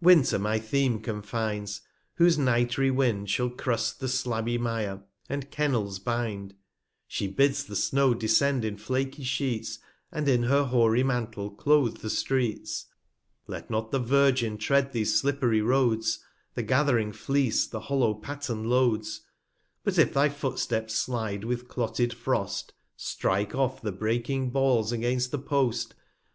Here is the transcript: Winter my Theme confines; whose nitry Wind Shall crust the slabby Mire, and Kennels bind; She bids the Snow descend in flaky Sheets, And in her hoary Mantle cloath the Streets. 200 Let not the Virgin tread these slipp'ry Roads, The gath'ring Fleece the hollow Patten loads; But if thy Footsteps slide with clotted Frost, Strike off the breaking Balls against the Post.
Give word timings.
Winter 0.00 0.38
my 0.38 0.58
Theme 0.58 0.98
confines; 0.98 1.82
whose 2.14 2.38
nitry 2.38 2.90
Wind 2.90 3.28
Shall 3.28 3.50
crust 3.50 4.00
the 4.00 4.08
slabby 4.08 4.58
Mire, 4.58 5.02
and 5.28 5.50
Kennels 5.50 5.98
bind; 5.98 6.54
She 7.06 7.28
bids 7.28 7.62
the 7.66 7.76
Snow 7.76 8.14
descend 8.14 8.64
in 8.64 8.78
flaky 8.78 9.24
Sheets, 9.24 9.78
And 10.10 10.26
in 10.26 10.44
her 10.44 10.64
hoary 10.64 11.02
Mantle 11.02 11.50
cloath 11.50 12.00
the 12.00 12.08
Streets. 12.08 12.86
200 13.44 13.60
Let 13.64 13.70
not 13.70 13.90
the 13.90 13.98
Virgin 13.98 14.56
tread 14.56 14.92
these 14.92 15.20
slipp'ry 15.20 15.60
Roads, 15.60 16.20
The 16.54 16.62
gath'ring 16.62 17.12
Fleece 17.12 17.66
the 17.66 17.80
hollow 17.80 18.14
Patten 18.14 18.64
loads; 18.70 19.20
But 19.84 19.98
if 19.98 20.14
thy 20.14 20.30
Footsteps 20.30 20.94
slide 20.94 21.44
with 21.44 21.68
clotted 21.68 22.14
Frost, 22.14 22.72
Strike 22.96 23.54
off 23.54 23.82
the 23.82 23.92
breaking 23.92 24.48
Balls 24.48 24.92
against 24.92 25.30
the 25.30 25.38
Post. 25.38 25.92